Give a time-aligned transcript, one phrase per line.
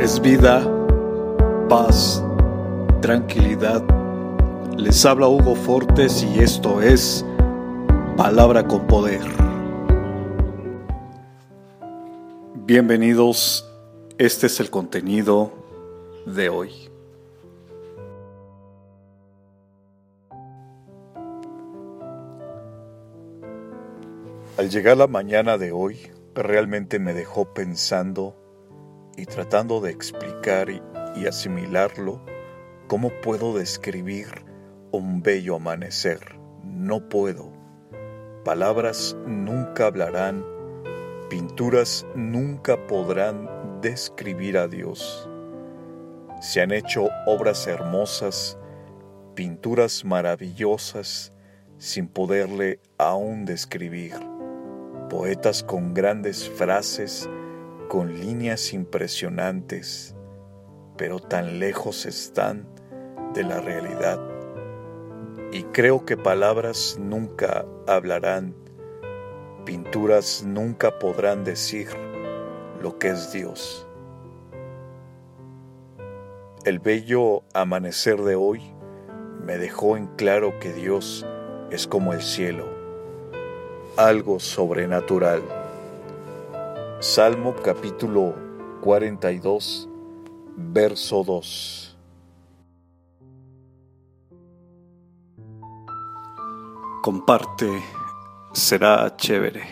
[0.00, 0.68] es vida,
[1.68, 2.22] paz,
[3.00, 3.82] tranquilidad.
[4.76, 7.24] Les habla Hugo Fortes y esto es
[8.16, 9.22] Palabra con Poder.
[12.66, 13.70] Bienvenidos,
[14.18, 15.52] este es el contenido
[16.26, 16.70] de hoy.
[24.56, 25.98] Al llegar la mañana de hoy,
[26.34, 28.43] realmente me dejó pensando
[29.16, 30.82] y tratando de explicar y,
[31.26, 32.20] asimilarlo,
[32.88, 34.26] ¿cómo puedo describir
[34.90, 36.38] un bello amanecer?
[36.64, 37.52] No puedo.
[38.44, 40.44] Palabras nunca hablarán,
[41.30, 45.28] pinturas nunca podrán describir a Dios.
[46.40, 48.58] Se han hecho obras hermosas,
[49.34, 51.32] pinturas maravillosas,
[51.78, 54.14] sin poderle aún describir.
[55.08, 57.28] Poetas con grandes frases,
[57.88, 60.14] con líneas impresionantes,
[60.96, 62.68] pero tan lejos están
[63.34, 64.20] de la realidad.
[65.52, 68.54] Y creo que palabras nunca hablarán,
[69.64, 71.88] pinturas nunca podrán decir
[72.80, 73.86] lo que es Dios.
[76.64, 78.62] El bello amanecer de hoy
[79.44, 81.26] me dejó en claro que Dios
[81.70, 82.64] es como el cielo,
[83.96, 85.63] algo sobrenatural
[87.04, 88.34] Salmo capítulo
[88.80, 89.86] 42,
[90.56, 91.98] verso 2.
[97.02, 97.66] Comparte,
[98.54, 99.62] será chévere.